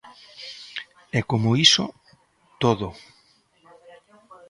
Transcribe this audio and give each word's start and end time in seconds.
E 1.17 1.19
como 1.29 1.57
iso, 1.65 1.85
todo. 2.61 2.87